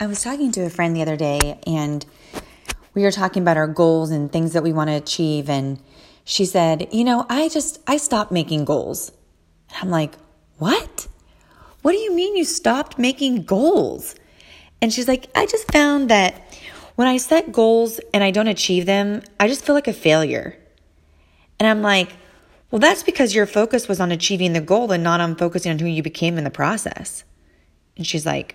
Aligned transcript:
I 0.00 0.06
was 0.06 0.22
talking 0.22 0.52
to 0.52 0.60
a 0.60 0.70
friend 0.70 0.94
the 0.94 1.02
other 1.02 1.16
day 1.16 1.58
and 1.66 2.06
we 2.94 3.02
were 3.02 3.10
talking 3.10 3.42
about 3.42 3.56
our 3.56 3.66
goals 3.66 4.12
and 4.12 4.30
things 4.30 4.52
that 4.52 4.62
we 4.62 4.72
want 4.72 4.90
to 4.90 4.94
achieve. 4.94 5.50
And 5.50 5.80
she 6.24 6.44
said, 6.44 6.86
You 6.92 7.02
know, 7.02 7.26
I 7.28 7.48
just, 7.48 7.80
I 7.84 7.96
stopped 7.96 8.30
making 8.30 8.64
goals. 8.64 9.10
And 9.68 9.78
I'm 9.82 9.90
like, 9.90 10.14
What? 10.58 11.08
What 11.82 11.92
do 11.92 11.98
you 11.98 12.14
mean 12.14 12.36
you 12.36 12.44
stopped 12.44 12.96
making 12.96 13.42
goals? 13.42 14.14
And 14.80 14.92
she's 14.92 15.08
like, 15.08 15.26
I 15.34 15.46
just 15.46 15.70
found 15.72 16.10
that 16.10 16.44
when 16.94 17.08
I 17.08 17.16
set 17.16 17.50
goals 17.50 18.00
and 18.14 18.22
I 18.22 18.30
don't 18.30 18.46
achieve 18.46 18.86
them, 18.86 19.22
I 19.40 19.48
just 19.48 19.64
feel 19.64 19.74
like 19.74 19.88
a 19.88 19.92
failure. 19.92 20.56
And 21.58 21.68
I'm 21.68 21.82
like, 21.82 22.12
well, 22.70 22.78
that's 22.78 23.02
because 23.02 23.34
your 23.34 23.46
focus 23.46 23.88
was 23.88 23.98
on 23.98 24.12
achieving 24.12 24.52
the 24.52 24.60
goal 24.60 24.92
and 24.92 25.02
not 25.02 25.20
on 25.20 25.34
focusing 25.34 25.72
on 25.72 25.80
who 25.80 25.86
you 25.86 26.04
became 26.04 26.38
in 26.38 26.44
the 26.44 26.50
process. 26.50 27.24
And 27.96 28.06
she's 28.06 28.26
like, 28.26 28.54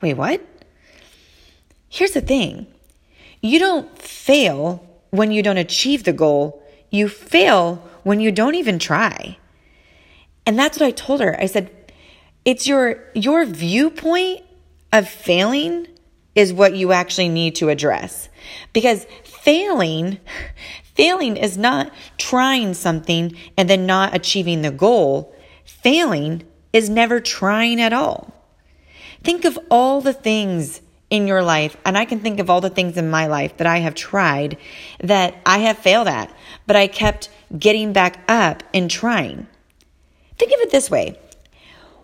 wait, 0.00 0.14
what? 0.14 0.40
Here's 1.90 2.12
the 2.12 2.20
thing 2.20 2.68
you 3.42 3.58
don't 3.58 3.98
fail 3.98 4.86
when 5.10 5.32
you 5.32 5.42
don't 5.42 5.58
achieve 5.58 6.04
the 6.04 6.12
goal, 6.12 6.62
you 6.88 7.08
fail 7.08 7.76
when 8.04 8.20
you 8.20 8.32
don't 8.32 8.54
even 8.54 8.78
try. 8.78 9.36
And 10.46 10.58
that's 10.58 10.78
what 10.78 10.86
I 10.86 10.92
told 10.92 11.20
her. 11.20 11.38
I 11.38 11.46
said, 11.46 11.70
it's 12.44 12.66
your 12.66 13.02
your 13.14 13.44
viewpoint 13.44 14.42
of 14.92 15.08
failing 15.08 15.88
is 16.34 16.52
what 16.52 16.74
you 16.76 16.92
actually 16.92 17.28
need 17.28 17.56
to 17.56 17.68
address. 17.68 18.28
Because 18.72 19.04
failing 19.24 20.20
failing 20.94 21.36
is 21.36 21.58
not 21.58 21.92
trying 22.18 22.72
something 22.74 23.36
and 23.56 23.68
then 23.68 23.84
not 23.84 24.14
achieving 24.14 24.62
the 24.62 24.70
goal. 24.70 25.34
Failing 25.64 26.44
is 26.72 26.88
never 26.88 27.18
trying 27.18 27.80
at 27.80 27.92
all. 27.92 28.32
Think 29.24 29.44
of 29.44 29.58
all 29.70 30.00
the 30.00 30.12
things 30.12 30.80
in 31.10 31.26
your 31.26 31.42
life, 31.42 31.76
and 31.84 31.98
I 31.98 32.04
can 32.04 32.20
think 32.20 32.38
of 32.38 32.48
all 32.48 32.60
the 32.60 32.70
things 32.70 32.96
in 32.96 33.10
my 33.10 33.26
life 33.26 33.56
that 33.56 33.66
I 33.66 33.78
have 33.78 33.94
tried 33.94 34.56
that 35.02 35.34
I 35.44 35.58
have 35.58 35.76
failed 35.76 36.06
at, 36.06 36.32
but 36.66 36.76
I 36.76 36.86
kept 36.86 37.28
getting 37.58 37.92
back 37.92 38.22
up 38.28 38.62
and 38.72 38.88
trying. 38.88 39.48
Think 40.38 40.52
of 40.52 40.60
it 40.60 40.70
this 40.70 40.88
way 40.90 41.18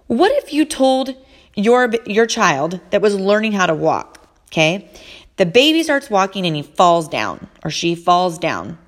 What 0.08 0.33
if 0.33 0.53
you 0.53 0.64
told 0.64 1.14
your, 1.55 1.91
your 2.05 2.27
child 2.27 2.80
that 2.91 3.00
was 3.00 3.14
learning 3.14 3.53
how 3.53 3.67
to 3.67 3.75
walk, 3.75 4.28
okay? 4.50 4.91
The 5.36 5.47
baby 5.47 5.83
starts 5.83 6.11
walking 6.11 6.47
and 6.47 6.56
he 6.56 6.62
falls 6.62 7.08
down 7.08 7.48
or 7.62 7.70
she 7.70 7.95
falls 7.95 8.39
down. 8.39 8.78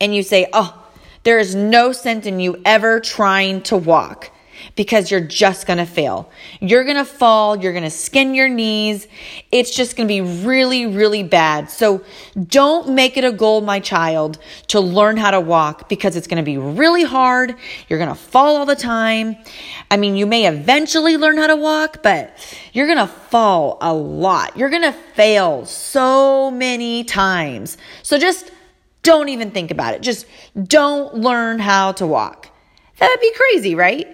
And 0.00 0.14
you 0.14 0.22
say, 0.22 0.48
Oh, 0.52 0.76
there 1.24 1.38
is 1.38 1.54
no 1.54 1.92
sense 1.92 2.24
in 2.24 2.40
you 2.40 2.60
ever 2.64 3.00
trying 3.00 3.62
to 3.62 3.76
walk 3.76 4.30
because 4.76 5.10
you're 5.10 5.20
just 5.20 5.66
gonna 5.66 5.86
fail. 5.86 6.30
You're 6.60 6.84
gonna 6.84 7.04
fall, 7.04 7.56
you're 7.56 7.72
gonna 7.72 7.90
skin 7.90 8.34
your 8.34 8.48
knees. 8.48 9.06
It's 9.52 9.74
just 9.74 9.96
gonna 9.96 10.08
be 10.08 10.20
really, 10.20 10.86
really 10.86 11.22
bad. 11.22 11.70
So 11.70 12.02
don't 12.48 12.90
make 12.90 13.16
it 13.16 13.24
a 13.24 13.32
goal, 13.32 13.60
my 13.60 13.80
child, 13.80 14.38
to 14.68 14.80
learn 14.80 15.16
how 15.16 15.30
to 15.30 15.40
walk 15.40 15.88
because 15.88 16.16
it's 16.16 16.26
gonna 16.26 16.42
be 16.42 16.58
really 16.58 17.04
hard. 17.04 17.54
You're 17.88 17.98
gonna 17.98 18.14
fall 18.14 18.56
all 18.56 18.66
the 18.66 18.76
time. 18.76 19.36
I 19.90 19.96
mean, 19.96 20.16
you 20.16 20.26
may 20.26 20.46
eventually 20.46 21.16
learn 21.16 21.36
how 21.36 21.46
to 21.46 21.56
walk, 21.56 22.02
but 22.02 22.36
you're 22.72 22.86
gonna 22.86 23.06
fall 23.06 23.78
a 23.80 23.92
lot. 23.92 24.56
You're 24.56 24.70
gonna 24.70 24.92
fail 24.92 25.64
so 25.66 26.50
many 26.50 27.04
times. 27.04 27.76
So 28.02 28.18
just 28.18 28.50
don't 29.02 29.28
even 29.28 29.50
think 29.50 29.70
about 29.70 29.94
it. 29.94 30.02
Just 30.02 30.26
don't 30.62 31.14
learn 31.14 31.58
how 31.58 31.92
to 31.92 32.06
walk. 32.06 32.48
That'd 32.98 33.20
be 33.20 33.32
crazy, 33.34 33.74
right? 33.74 34.06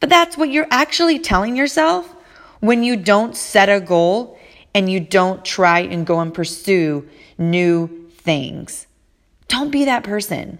But 0.00 0.08
that's 0.08 0.36
what 0.36 0.50
you're 0.50 0.66
actually 0.70 1.18
telling 1.18 1.56
yourself 1.56 2.14
when 2.60 2.82
you 2.82 2.96
don't 2.96 3.36
set 3.36 3.68
a 3.68 3.80
goal 3.80 4.38
and 4.74 4.90
you 4.90 5.00
don't 5.00 5.44
try 5.44 5.80
and 5.80 6.06
go 6.06 6.20
and 6.20 6.32
pursue 6.32 7.08
new 7.38 8.08
things. 8.10 8.86
Don't 9.48 9.70
be 9.70 9.84
that 9.84 10.04
person. 10.04 10.58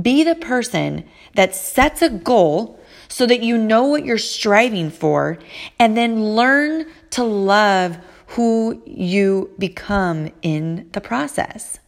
Be 0.00 0.24
the 0.24 0.34
person 0.34 1.04
that 1.34 1.54
sets 1.54 2.02
a 2.02 2.10
goal 2.10 2.80
so 3.08 3.26
that 3.26 3.42
you 3.42 3.58
know 3.58 3.84
what 3.84 4.04
you're 4.04 4.18
striving 4.18 4.90
for 4.90 5.38
and 5.78 5.96
then 5.96 6.34
learn 6.34 6.86
to 7.10 7.22
love 7.22 7.98
who 8.28 8.82
you 8.86 9.50
become 9.58 10.30
in 10.40 10.88
the 10.92 11.00
process. 11.00 11.78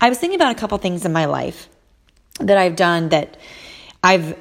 I 0.00 0.08
was 0.08 0.18
thinking 0.18 0.36
about 0.36 0.54
a 0.54 0.58
couple 0.58 0.76
things 0.78 1.04
in 1.04 1.12
my 1.12 1.24
life 1.24 1.68
that 2.38 2.58
I've 2.58 2.76
done 2.76 3.08
that 3.10 3.38
I've 4.02 4.36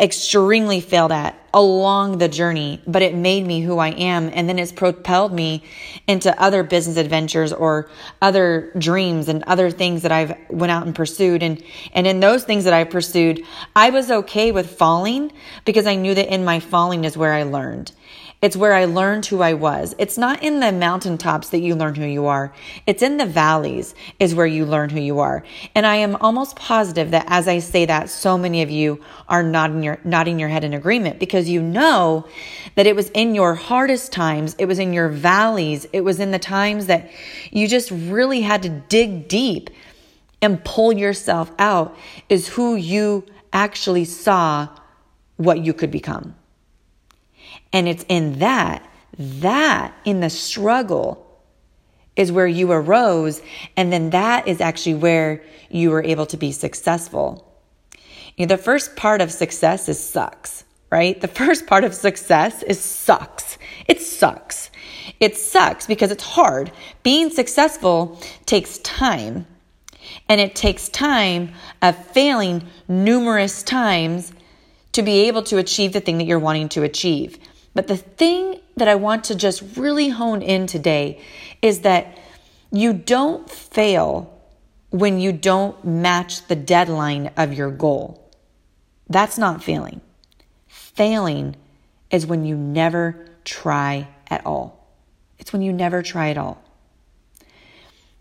extremely 0.00 0.80
failed 0.80 1.12
at 1.12 1.36
along 1.52 2.18
the 2.18 2.28
journey, 2.28 2.80
but 2.86 3.02
it 3.02 3.14
made 3.14 3.46
me 3.46 3.60
who 3.60 3.78
I 3.78 3.88
am. 3.88 4.30
And 4.32 4.48
then 4.48 4.58
it's 4.58 4.72
propelled 4.72 5.32
me 5.32 5.62
into 6.06 6.38
other 6.40 6.62
business 6.62 6.96
adventures 6.96 7.52
or 7.52 7.90
other 8.22 8.72
dreams 8.78 9.28
and 9.28 9.42
other 9.44 9.70
things 9.70 10.02
that 10.02 10.12
I've 10.12 10.34
went 10.48 10.70
out 10.70 10.86
and 10.86 10.94
pursued. 10.94 11.42
And, 11.42 11.62
and 11.92 12.06
in 12.06 12.20
those 12.20 12.44
things 12.44 12.64
that 12.64 12.72
I 12.72 12.84
pursued, 12.84 13.42
I 13.74 13.90
was 13.90 14.10
okay 14.10 14.52
with 14.52 14.76
falling 14.76 15.32
because 15.64 15.86
I 15.86 15.96
knew 15.96 16.14
that 16.14 16.32
in 16.32 16.44
my 16.44 16.60
falling 16.60 17.04
is 17.04 17.16
where 17.16 17.32
I 17.32 17.42
learned. 17.42 17.92
It's 18.42 18.56
where 18.56 18.72
I 18.72 18.86
learned 18.86 19.26
who 19.26 19.42
I 19.42 19.52
was. 19.52 19.94
It's 19.98 20.16
not 20.16 20.42
in 20.42 20.60
the 20.60 20.72
mountaintops 20.72 21.50
that 21.50 21.60
you 21.60 21.74
learn 21.74 21.94
who 21.94 22.06
you 22.06 22.26
are. 22.26 22.54
It's 22.86 23.02
in 23.02 23.18
the 23.18 23.26
valleys 23.26 23.94
is 24.18 24.34
where 24.34 24.46
you 24.46 24.64
learn 24.64 24.88
who 24.88 25.00
you 25.00 25.18
are. 25.18 25.44
And 25.74 25.84
I 25.84 25.96
am 25.96 26.16
almost 26.16 26.56
positive 26.56 27.10
that 27.10 27.26
as 27.28 27.48
I 27.48 27.58
say 27.58 27.84
that, 27.84 28.08
so 28.08 28.38
many 28.38 28.62
of 28.62 28.70
you 28.70 29.04
are 29.28 29.42
nodding 29.42 29.82
your, 29.82 29.98
nodding 30.04 30.38
your 30.38 30.48
head 30.48 30.64
in 30.64 30.72
agreement 30.72 31.18
because 31.18 31.39
you 31.48 31.62
know 31.62 32.26
that 32.74 32.86
it 32.86 32.96
was 32.96 33.08
in 33.10 33.34
your 33.34 33.54
hardest 33.54 34.12
times. 34.12 34.54
It 34.58 34.66
was 34.66 34.78
in 34.78 34.92
your 34.92 35.08
valleys. 35.08 35.86
It 35.92 36.02
was 36.02 36.20
in 36.20 36.30
the 36.30 36.38
times 36.38 36.86
that 36.86 37.10
you 37.50 37.68
just 37.68 37.90
really 37.90 38.40
had 38.40 38.62
to 38.64 38.68
dig 38.68 39.28
deep 39.28 39.70
and 40.42 40.64
pull 40.64 40.92
yourself 40.92 41.50
out 41.58 41.96
is 42.28 42.48
who 42.48 42.74
you 42.74 43.24
actually 43.52 44.04
saw 44.04 44.68
what 45.36 45.60
you 45.60 45.72
could 45.72 45.90
become. 45.90 46.34
And 47.72 47.88
it's 47.88 48.04
in 48.08 48.40
that, 48.40 48.88
that 49.18 49.94
in 50.04 50.20
the 50.20 50.30
struggle 50.30 51.26
is 52.16 52.32
where 52.32 52.46
you 52.46 52.70
arose. 52.72 53.40
And 53.76 53.92
then 53.92 54.10
that 54.10 54.48
is 54.48 54.60
actually 54.60 54.94
where 54.94 55.42
you 55.70 55.90
were 55.90 56.02
able 56.02 56.26
to 56.26 56.36
be 56.36 56.52
successful. 56.52 57.46
You 58.36 58.46
know, 58.46 58.56
the 58.56 58.62
first 58.62 58.96
part 58.96 59.20
of 59.20 59.30
success 59.30 59.88
is 59.88 60.02
sucks, 60.02 60.64
right? 60.90 61.20
The 61.20 61.28
first 61.28 61.66
part 61.66 61.84
of 61.84 61.94
success 61.94 62.62
is 62.62 62.80
sucks. 62.80 63.58
It 63.86 64.00
sucks. 64.00 64.70
It 65.20 65.36
sucks 65.36 65.86
because 65.86 66.10
it's 66.10 66.24
hard. 66.24 66.72
Being 67.02 67.30
successful 67.30 68.20
takes 68.46 68.78
time. 68.78 69.46
And 70.28 70.40
it 70.40 70.54
takes 70.54 70.88
time 70.88 71.52
of 71.82 71.96
failing 72.06 72.66
numerous 72.88 73.62
times 73.62 74.32
to 74.92 75.02
be 75.02 75.28
able 75.28 75.42
to 75.44 75.58
achieve 75.58 75.92
the 75.92 76.00
thing 76.00 76.18
that 76.18 76.24
you're 76.24 76.38
wanting 76.38 76.68
to 76.70 76.82
achieve. 76.82 77.38
But 77.74 77.86
the 77.86 77.96
thing 77.96 78.60
that 78.76 78.88
I 78.88 78.96
want 78.96 79.24
to 79.24 79.34
just 79.34 79.76
really 79.76 80.08
hone 80.08 80.42
in 80.42 80.66
today 80.66 81.20
is 81.62 81.80
that 81.80 82.18
you 82.72 82.92
don't 82.92 83.48
fail 83.48 84.36
when 84.90 85.20
you 85.20 85.32
don't 85.32 85.84
match 85.84 86.46
the 86.48 86.56
deadline 86.56 87.30
of 87.36 87.52
your 87.52 87.70
goal. 87.70 88.28
That's 89.08 89.38
not 89.38 89.62
failing. 89.62 90.00
Failing 91.00 91.56
is 92.10 92.26
when 92.26 92.44
you 92.44 92.54
never 92.54 93.24
try 93.42 94.06
at 94.28 94.44
all. 94.44 94.86
It's 95.38 95.50
when 95.50 95.62
you 95.62 95.72
never 95.72 96.02
try 96.02 96.28
at 96.28 96.36
all. 96.36 96.62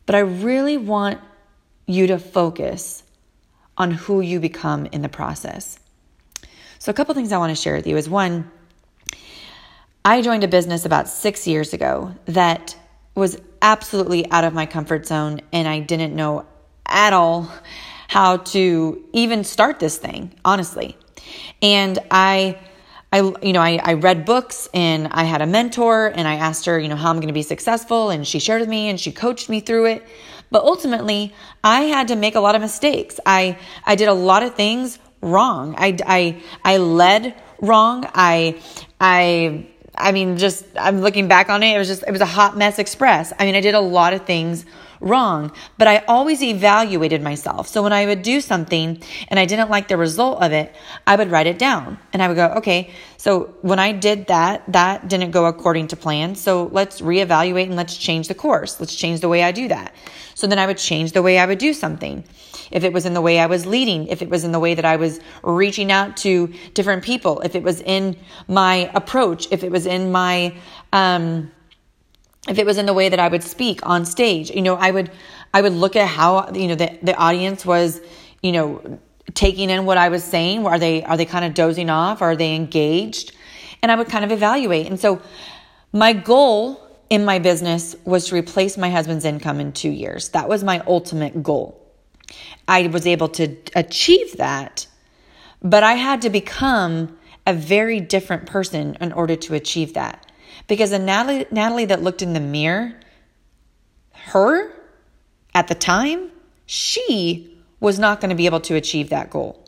But 0.05 0.15
I 0.15 0.19
really 0.19 0.77
want 0.77 1.19
you 1.87 2.07
to 2.07 2.17
focus 2.17 3.03
on 3.77 3.91
who 3.91 4.21
you 4.21 4.39
become 4.39 4.85
in 4.93 5.01
the 5.01 5.09
process. 5.09 5.77
So, 6.77 6.89
a 6.89 6.93
couple 6.93 7.13
things 7.15 7.33
I 7.33 7.37
want 7.37 7.49
to 7.53 7.61
share 7.61 7.75
with 7.75 7.85
you 7.85 7.97
is 7.97 8.07
one, 8.07 8.49
I 10.05 10.21
joined 10.21 10.45
a 10.45 10.47
business 10.47 10.85
about 10.85 11.09
six 11.09 11.45
years 11.45 11.73
ago 11.73 12.15
that 12.27 12.77
was 13.13 13.41
absolutely 13.61 14.31
out 14.31 14.45
of 14.45 14.53
my 14.53 14.65
comfort 14.65 15.05
zone, 15.05 15.41
and 15.51 15.67
I 15.67 15.81
didn't 15.81 16.15
know 16.15 16.45
at 16.85 17.11
all 17.11 17.51
how 18.07 18.37
to 18.37 19.03
even 19.11 19.43
start 19.43 19.81
this 19.81 19.97
thing, 19.97 20.33
honestly. 20.45 20.95
And 21.61 21.99
I, 22.09 22.57
I, 23.11 23.21
you 23.41 23.53
know, 23.53 23.61
I, 23.61 23.79
I 23.83 23.93
read 23.93 24.25
books 24.25 24.69
and 24.73 25.07
I 25.07 25.23
had 25.23 25.41
a 25.41 25.47
mentor 25.47 26.07
and 26.07 26.27
I 26.27 26.35
asked 26.35 26.65
her, 26.65 26.79
you 26.79 26.87
know, 26.87 26.95
how 26.95 27.09
I'm 27.09 27.17
going 27.17 27.27
to 27.27 27.33
be 27.33 27.41
successful. 27.41 28.11
And 28.11 28.27
she 28.27 28.39
shared 28.39 28.61
with 28.61 28.69
me 28.69 28.89
and 28.89 28.99
she 28.99 29.11
coached 29.11 29.49
me 29.49 29.61
through 29.61 29.85
it. 29.85 30.05
But 30.51 30.63
ultimately, 30.63 31.33
I 31.63 31.81
had 31.81 32.09
to 32.09 32.15
make 32.15 32.35
a 32.35 32.39
lot 32.39 32.55
of 32.55 32.61
mistakes. 32.61 33.19
I, 33.25 33.57
I 33.85 33.95
did 33.95 34.09
a 34.09 34.13
lot 34.13 34.43
of 34.43 34.55
things 34.55 34.99
wrong. 35.21 35.75
I, 35.77 35.97
I, 36.05 36.43
I 36.63 36.77
led 36.77 37.35
wrong. 37.59 38.07
I, 38.13 38.59
I, 38.99 39.67
I 39.99 40.11
mean, 40.11 40.37
just 40.37 40.65
I'm 40.79 41.01
looking 41.01 41.27
back 41.27 41.49
on 41.49 41.61
it. 41.63 41.75
It 41.75 41.77
was 41.77 41.87
just 41.87 42.03
it 42.07 42.11
was 42.11 42.21
a 42.21 42.25
hot 42.25 42.57
mess 42.57 42.79
express. 42.79 43.33
I 43.37 43.45
mean, 43.45 43.55
I 43.55 43.61
did 43.61 43.75
a 43.75 43.81
lot 43.81 44.13
of 44.13 44.25
things 44.25 44.65
wrong, 45.01 45.51
but 45.77 45.87
I 45.87 45.99
always 46.07 46.43
evaluated 46.43 47.21
myself. 47.21 47.67
So 47.67 47.83
when 47.83 47.93
I 47.93 48.05
would 48.05 48.21
do 48.21 48.41
something 48.41 49.01
and 49.27 49.39
I 49.39 49.45
didn't 49.45 49.69
like 49.69 49.87
the 49.87 49.97
result 49.97 50.41
of 50.41 50.51
it, 50.51 50.75
I 51.07 51.15
would 51.15 51.31
write 51.31 51.47
it 51.47 51.57
down 51.57 51.97
and 52.11 52.21
I 52.21 52.27
would 52.27 52.35
go, 52.35 52.47
okay, 52.57 52.91
so 53.17 53.55
when 53.61 53.79
I 53.79 53.91
did 53.91 54.27
that, 54.27 54.63
that 54.71 55.07
didn't 55.07 55.31
go 55.31 55.45
according 55.45 55.87
to 55.89 55.95
plan. 55.95 56.35
So 56.35 56.69
let's 56.71 57.01
reevaluate 57.01 57.65
and 57.65 57.75
let's 57.75 57.97
change 57.97 58.27
the 58.27 58.35
course. 58.35 58.79
Let's 58.79 58.95
change 58.95 59.21
the 59.21 59.29
way 59.29 59.43
I 59.43 59.51
do 59.51 59.67
that. 59.69 59.93
So 60.35 60.47
then 60.47 60.59
I 60.59 60.65
would 60.65 60.77
change 60.77 61.11
the 61.11 61.21
way 61.21 61.37
I 61.37 61.45
would 61.45 61.59
do 61.59 61.73
something. 61.73 62.23
If 62.71 62.83
it 62.83 62.93
was 62.93 63.05
in 63.05 63.13
the 63.13 63.21
way 63.21 63.39
I 63.39 63.47
was 63.47 63.65
leading, 63.65 64.07
if 64.07 64.21
it 64.21 64.29
was 64.29 64.43
in 64.43 64.51
the 64.51 64.59
way 64.59 64.75
that 64.75 64.85
I 64.85 64.95
was 64.97 65.19
reaching 65.43 65.91
out 65.91 66.17
to 66.17 66.53
different 66.73 67.03
people, 67.03 67.41
if 67.41 67.55
it 67.55 67.63
was 67.63 67.81
in 67.81 68.15
my 68.47 68.91
approach, 68.93 69.47
if 69.51 69.63
it 69.63 69.71
was 69.71 69.85
in 69.85 70.11
my, 70.11 70.55
um, 70.93 71.51
if 72.47 72.57
it 72.57 72.65
was 72.65 72.77
in 72.77 72.85
the 72.85 72.93
way 72.93 73.09
that 73.09 73.19
I 73.19 73.27
would 73.27 73.43
speak 73.43 73.79
on 73.83 74.05
stage, 74.05 74.49
you 74.49 74.61
know, 74.61 74.75
I 74.75 74.91
would, 74.91 75.11
I 75.53 75.61
would 75.61 75.73
look 75.73 75.95
at 75.95 76.07
how, 76.07 76.51
you 76.53 76.67
know, 76.67 76.75
the, 76.75 76.97
the 77.01 77.15
audience 77.15 77.65
was, 77.65 78.01
you 78.41 78.51
know, 78.51 78.99
taking 79.33 79.69
in 79.69 79.85
what 79.85 79.97
I 79.97 80.09
was 80.09 80.23
saying. 80.23 80.65
Are 80.65 80.79
they, 80.79 81.03
are 81.03 81.17
they 81.17 81.25
kind 81.25 81.45
of 81.45 81.53
dozing 81.53 81.89
off? 81.89 82.21
Are 82.21 82.35
they 82.35 82.55
engaged? 82.55 83.35
And 83.81 83.91
I 83.91 83.95
would 83.95 84.07
kind 84.07 84.23
of 84.23 84.31
evaluate. 84.31 84.87
And 84.87 84.99
so 84.99 85.21
my 85.91 86.13
goal 86.13 86.81
in 87.09 87.25
my 87.25 87.39
business 87.39 87.95
was 88.05 88.27
to 88.27 88.35
replace 88.35 88.77
my 88.77 88.89
husband's 88.89 89.25
income 89.25 89.59
in 89.59 89.73
two 89.73 89.89
years. 89.89 90.29
That 90.29 90.47
was 90.47 90.63
my 90.63 90.81
ultimate 90.87 91.43
goal. 91.43 91.75
I 92.67 92.87
was 92.87 93.07
able 93.07 93.29
to 93.29 93.55
achieve 93.75 94.37
that, 94.37 94.85
but 95.61 95.83
I 95.83 95.93
had 95.93 96.21
to 96.21 96.29
become 96.29 97.17
a 97.47 97.53
very 97.53 97.99
different 97.99 98.45
person 98.45 98.95
in 99.01 99.11
order 99.11 99.35
to 99.35 99.55
achieve 99.55 99.95
that. 99.95 100.28
Because 100.69 100.91
the 100.91 100.99
Natalie, 100.99 101.47
Natalie 101.49 101.85
that 101.85 102.03
looked 102.03 102.21
in 102.21 102.33
the 102.33 102.39
mirror, 102.39 102.93
her 104.13 104.71
at 105.53 105.67
the 105.67 105.75
time, 105.75 106.29
she 106.67 107.57
was 107.79 107.97
not 107.97 108.21
going 108.21 108.29
to 108.29 108.35
be 108.35 108.45
able 108.45 108.59
to 108.61 108.75
achieve 108.75 109.09
that 109.09 109.31
goal. 109.31 109.65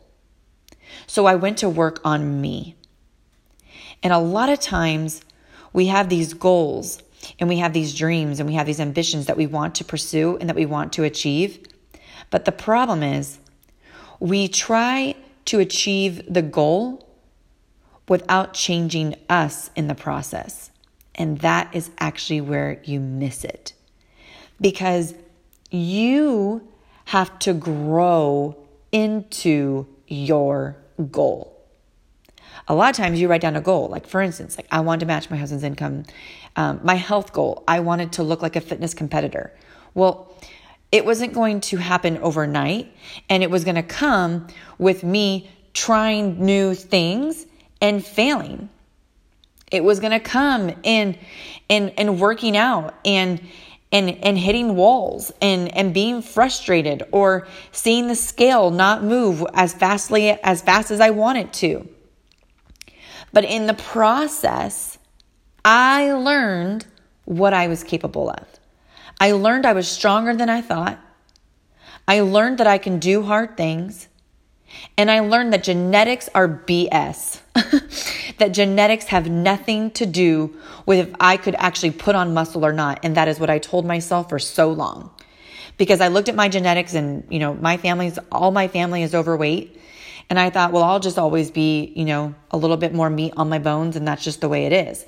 So 1.08 1.26
I 1.26 1.34
went 1.34 1.58
to 1.58 1.68
work 1.68 2.00
on 2.04 2.40
me. 2.40 2.76
And 4.02 4.12
a 4.12 4.18
lot 4.18 4.48
of 4.48 4.60
times 4.60 5.22
we 5.72 5.86
have 5.86 6.08
these 6.08 6.34
goals 6.34 7.02
and 7.40 7.48
we 7.48 7.58
have 7.58 7.72
these 7.72 7.94
dreams 7.94 8.38
and 8.38 8.48
we 8.48 8.54
have 8.54 8.66
these 8.66 8.80
ambitions 8.80 9.26
that 9.26 9.36
we 9.36 9.46
want 9.46 9.74
to 9.76 9.84
pursue 9.84 10.36
and 10.36 10.48
that 10.48 10.56
we 10.56 10.66
want 10.66 10.92
to 10.94 11.02
achieve. 11.02 11.66
But 12.30 12.44
the 12.44 12.52
problem 12.52 13.02
is 13.02 13.40
we 14.20 14.46
try 14.46 15.16
to 15.46 15.58
achieve 15.58 16.22
the 16.32 16.42
goal 16.42 17.08
without 18.08 18.54
changing 18.54 19.16
us 19.28 19.70
in 19.74 19.88
the 19.88 19.96
process. 19.96 20.70
And 21.14 21.38
that 21.40 21.74
is 21.74 21.90
actually 21.98 22.40
where 22.40 22.80
you 22.84 23.00
miss 23.00 23.44
it. 23.44 23.72
Because 24.60 25.14
you 25.70 26.66
have 27.06 27.38
to 27.40 27.52
grow 27.52 28.56
into 28.92 29.86
your 30.06 30.76
goal. 31.10 31.48
A 32.68 32.74
lot 32.74 32.90
of 32.90 32.96
times 32.96 33.20
you 33.20 33.28
write 33.28 33.40
down 33.40 33.56
a 33.56 33.60
goal, 33.60 33.88
like 33.88 34.06
for 34.06 34.20
instance, 34.20 34.56
like 34.56 34.66
I 34.70 34.80
want 34.80 35.00
to 35.00 35.06
match 35.06 35.30
my 35.30 35.36
husband's 35.36 35.64
income, 35.64 36.04
um, 36.54 36.80
my 36.84 36.94
health 36.94 37.32
goal. 37.32 37.64
I 37.66 37.80
wanted 37.80 38.12
to 38.12 38.22
look 38.22 38.42
like 38.42 38.56
a 38.56 38.60
fitness 38.60 38.94
competitor. 38.94 39.52
Well, 39.94 40.32
it 40.92 41.04
wasn't 41.06 41.32
going 41.32 41.60
to 41.62 41.78
happen 41.78 42.18
overnight, 42.18 42.92
and 43.28 43.42
it 43.42 43.50
was 43.50 43.64
going 43.64 43.76
to 43.76 43.82
come 43.82 44.46
with 44.78 45.02
me 45.02 45.50
trying 45.72 46.44
new 46.44 46.74
things 46.74 47.46
and 47.80 48.04
failing. 48.04 48.68
It 49.72 49.82
was 49.82 49.98
going 49.98 50.12
to 50.12 50.20
come 50.20 50.70
in 50.82 51.18
and 51.68 51.92
and 51.98 52.20
working 52.20 52.56
out 52.56 52.94
and 53.04 53.40
and 53.90 54.10
and 54.10 54.38
hitting 54.38 54.76
walls 54.76 55.32
and 55.40 55.74
and 55.74 55.92
being 55.92 56.22
frustrated 56.22 57.02
or 57.10 57.48
seeing 57.72 58.06
the 58.06 58.14
scale 58.14 58.70
not 58.70 59.02
move 59.02 59.44
as 59.54 59.72
fastly 59.72 60.30
as 60.30 60.62
fast 60.62 60.90
as 60.90 61.00
I 61.00 61.10
want 61.10 61.38
it 61.38 61.52
to. 61.54 61.88
But 63.32 63.44
in 63.44 63.66
the 63.66 63.74
process, 63.74 64.98
I 65.64 66.12
learned 66.12 66.86
what 67.24 67.54
I 67.54 67.66
was 67.68 67.82
capable 67.82 68.28
of. 68.30 68.46
I 69.18 69.32
learned 69.32 69.64
I 69.64 69.72
was 69.72 69.88
stronger 69.88 70.34
than 70.34 70.50
I 70.50 70.60
thought. 70.60 70.98
I 72.06 72.20
learned 72.20 72.58
that 72.58 72.66
I 72.66 72.78
can 72.78 72.98
do 72.98 73.22
hard 73.22 73.56
things. 73.56 74.08
And 74.96 75.10
I 75.10 75.20
learned 75.20 75.52
that 75.52 75.62
genetics 75.62 76.28
are 76.34 76.48
BS. 76.48 77.40
that 78.38 78.48
genetics 78.52 79.06
have 79.06 79.28
nothing 79.28 79.90
to 79.92 80.06
do 80.06 80.54
with 80.86 80.98
if 81.08 81.14
I 81.20 81.36
could 81.36 81.54
actually 81.56 81.92
put 81.92 82.14
on 82.14 82.34
muscle 82.34 82.64
or 82.64 82.72
not. 82.72 83.00
And 83.02 83.16
that 83.16 83.28
is 83.28 83.38
what 83.38 83.50
I 83.50 83.58
told 83.58 83.86
myself 83.86 84.28
for 84.28 84.38
so 84.38 84.70
long. 84.70 85.10
Because 85.78 86.00
I 86.00 86.08
looked 86.08 86.28
at 86.28 86.34
my 86.34 86.48
genetics 86.48 86.94
and, 86.94 87.24
you 87.30 87.38
know, 87.38 87.54
my 87.54 87.76
family's, 87.76 88.18
all 88.30 88.50
my 88.50 88.68
family 88.68 89.02
is 89.02 89.14
overweight. 89.14 89.78
And 90.28 90.38
I 90.38 90.50
thought, 90.50 90.72
well, 90.72 90.82
I'll 90.82 91.00
just 91.00 91.18
always 91.18 91.50
be, 91.50 91.92
you 91.96 92.04
know, 92.04 92.34
a 92.50 92.56
little 92.56 92.76
bit 92.76 92.94
more 92.94 93.10
meat 93.10 93.34
on 93.36 93.48
my 93.48 93.58
bones. 93.58 93.96
And 93.96 94.06
that's 94.06 94.24
just 94.24 94.40
the 94.40 94.48
way 94.48 94.66
it 94.66 94.72
is. 94.72 95.04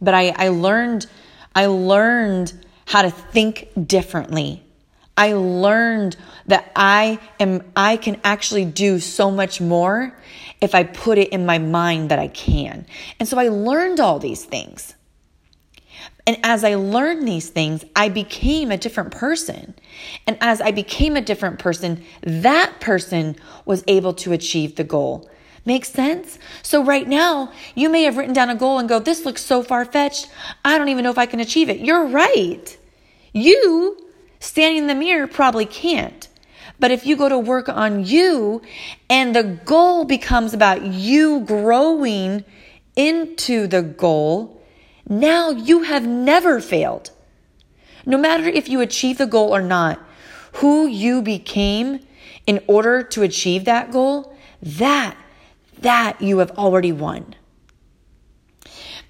But 0.00 0.14
I, 0.14 0.28
I 0.36 0.48
learned, 0.48 1.06
I 1.54 1.66
learned 1.66 2.52
how 2.86 3.02
to 3.02 3.10
think 3.10 3.68
differently. 3.86 4.63
I 5.16 5.34
learned 5.34 6.16
that 6.46 6.72
I 6.74 7.18
am, 7.38 7.62
I 7.76 7.96
can 7.96 8.20
actually 8.24 8.64
do 8.64 8.98
so 8.98 9.30
much 9.30 9.60
more 9.60 10.16
if 10.60 10.74
I 10.74 10.82
put 10.84 11.18
it 11.18 11.30
in 11.30 11.46
my 11.46 11.58
mind 11.58 12.10
that 12.10 12.18
I 12.18 12.28
can. 12.28 12.86
And 13.20 13.28
so 13.28 13.38
I 13.38 13.48
learned 13.48 14.00
all 14.00 14.18
these 14.18 14.44
things. 14.44 14.94
And 16.26 16.38
as 16.42 16.64
I 16.64 16.74
learned 16.76 17.28
these 17.28 17.50
things, 17.50 17.84
I 17.94 18.08
became 18.08 18.70
a 18.70 18.78
different 18.78 19.10
person. 19.10 19.74
And 20.26 20.38
as 20.40 20.60
I 20.60 20.70
became 20.70 21.16
a 21.16 21.20
different 21.20 21.58
person, 21.58 22.02
that 22.22 22.80
person 22.80 23.36
was 23.66 23.84
able 23.86 24.14
to 24.14 24.32
achieve 24.32 24.76
the 24.76 24.84
goal. 24.84 25.30
Makes 25.66 25.90
sense? 25.90 26.38
So 26.62 26.82
right 26.82 27.06
now, 27.06 27.52
you 27.74 27.88
may 27.88 28.02
have 28.02 28.16
written 28.16 28.34
down 28.34 28.50
a 28.50 28.54
goal 28.54 28.78
and 28.78 28.88
go, 28.88 28.98
this 28.98 29.24
looks 29.24 29.42
so 29.42 29.62
far 29.62 29.84
fetched. 29.84 30.28
I 30.64 30.76
don't 30.76 30.88
even 30.88 31.04
know 31.04 31.10
if 31.10 31.18
I 31.18 31.26
can 31.26 31.40
achieve 31.40 31.68
it. 31.68 31.80
You're 31.80 32.06
right. 32.06 32.76
You 33.32 34.03
standing 34.44 34.82
in 34.82 34.86
the 34.86 34.94
mirror 34.94 35.26
probably 35.26 35.66
can't. 35.66 36.28
But 36.78 36.90
if 36.90 37.06
you 37.06 37.16
go 37.16 37.28
to 37.28 37.38
work 37.38 37.68
on 37.68 38.04
you 38.04 38.62
and 39.08 39.34
the 39.34 39.42
goal 39.42 40.04
becomes 40.04 40.52
about 40.52 40.82
you 40.84 41.40
growing 41.40 42.44
into 42.96 43.66
the 43.66 43.82
goal, 43.82 44.62
now 45.08 45.50
you 45.50 45.82
have 45.82 46.06
never 46.06 46.60
failed. 46.60 47.10
No 48.04 48.18
matter 48.18 48.44
if 48.44 48.68
you 48.68 48.80
achieve 48.80 49.18
the 49.18 49.26
goal 49.26 49.54
or 49.54 49.62
not, 49.62 49.98
who 50.54 50.86
you 50.86 51.22
became 51.22 52.00
in 52.46 52.62
order 52.66 53.02
to 53.02 53.22
achieve 53.22 53.64
that 53.64 53.90
goal, 53.90 54.36
that 54.62 55.16
that 55.80 56.20
you 56.20 56.38
have 56.38 56.50
already 56.52 56.92
won. 56.92 57.34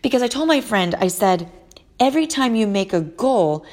Because 0.02 0.22
I 0.22 0.28
told 0.28 0.48
my 0.48 0.60
friend, 0.60 0.94
I 0.96 1.08
said, 1.08 1.50
every 2.00 2.26
time 2.26 2.54
you 2.54 2.66
make 2.66 2.92
a 2.92 3.00
goal, 3.00 3.64